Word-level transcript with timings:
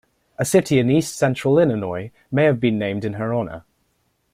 A 0.39 0.45
city 0.45 0.79
in 0.79 0.89
East 0.89 1.15
Central 1.15 1.59
Illinois 1.59 2.09
may 2.31 2.45
have 2.45 2.59
been 2.59 2.79
named 2.79 3.05
in 3.05 3.13
her 3.13 3.31
honor. 3.35 3.65